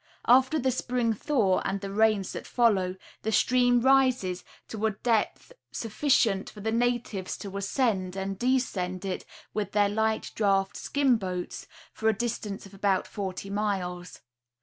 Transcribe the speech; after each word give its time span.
After 0.25 0.57
the 0.57 0.71
spring 0.71 1.13
thaw, 1.13 1.61
and 1.63 1.79
the 1.79 1.91
rains 1.93 2.31
that 2.33 2.47
follow, 2.47 2.95
the 3.21 3.31
stream 3.31 3.81
rises 3.81 4.43
to 4.69 4.83
a 4.87 4.89
depth 4.93 5.53
sufficient 5.71 6.49
for 6.49 6.59
the 6.59 6.71
natives 6.71 7.37
to 7.37 7.55
ascend 7.55 8.15
and 8.15 8.39
descend 8.39 9.05
it 9.05 9.25
with 9.53 9.73
their 9.73 9.89
light 9.89 10.31
draught 10.33 10.75
skin 10.75 11.17
boats 11.17 11.67
for 11.93 12.09
a 12.09 12.13
distance 12.17 12.65
of 12.65 12.73
about 12.73 13.05
forty 13.05 13.51
miles. 13.51 14.21